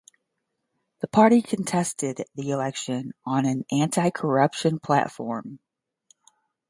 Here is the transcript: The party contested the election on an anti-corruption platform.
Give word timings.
The 1.01 1.07
party 1.07 1.43
contested 1.43 2.25
the 2.33 2.49
election 2.49 3.13
on 3.23 3.45
an 3.45 3.65
anti-corruption 3.71 4.79
platform. 4.79 5.59